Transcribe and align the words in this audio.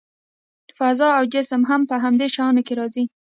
فضا 0.79 1.09
او 1.17 1.23
جسم 1.33 1.61
هم 1.69 1.81
په 1.89 1.95
همدې 2.03 2.27
شیانو 2.33 2.61
کې 2.67 2.73
راځي. 2.79 3.03